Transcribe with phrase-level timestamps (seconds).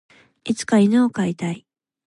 [0.45, 1.67] いつか犬を飼いたい。